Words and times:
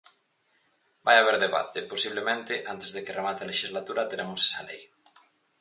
Vai 1.05 1.15
haber 1.17 1.35
debate 1.45 1.77
e 1.79 1.89
posiblemente 1.93 2.53
antes 2.73 2.89
de 2.95 3.01
que 3.05 3.15
remate 3.19 3.41
a 3.43 3.49
lexislatura 3.51 4.09
teremos 4.11 4.39
esa 4.47 4.61
lei. 4.69 4.81